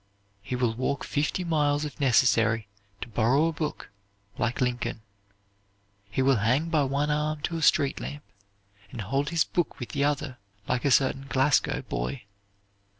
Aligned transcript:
He 0.41 0.55
will 0.55 0.73
walk 0.73 1.03
fifty 1.03 1.43
miles 1.43 1.85
if 1.85 1.99
necessary 2.01 2.67
to 3.01 3.07
borrow 3.07 3.45
a 3.49 3.53
book, 3.53 3.91
like 4.39 4.59
Lincoln. 4.59 5.03
He 6.09 6.23
will 6.23 6.37
hang 6.37 6.69
by 6.69 6.85
one 6.85 7.11
arm 7.11 7.41
to 7.41 7.57
a 7.57 7.61
street 7.61 7.99
lamp, 7.99 8.23
and 8.91 9.01
hold 9.01 9.29
his 9.29 9.43
book 9.43 9.79
with 9.79 9.89
the 9.89 10.03
other, 10.03 10.39
like 10.67 10.85
a 10.85 10.89
certain 10.89 11.27
Glasgow 11.29 11.83
boy. 11.83 12.23